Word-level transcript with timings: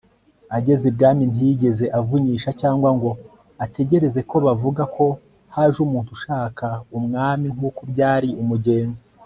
Ageze 0.57 0.83
ibwami 0.91 1.23
ntiyigeze 1.31 1.85
avunyisha 1.99 2.49
cyangwa 2.61 2.89
ngo 2.97 3.11
ategereze 3.65 4.19
ko 4.29 4.35
bavuga 4.45 4.83
ko 4.95 5.05
haje 5.55 5.77
umuntu 5.87 6.09
ushaka 6.17 6.65
umwami 6.97 7.45
nkuko 7.55 7.81
byari 7.93 8.29
umugenzo 8.43 9.01